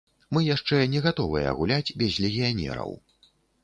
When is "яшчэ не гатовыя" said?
0.45-1.53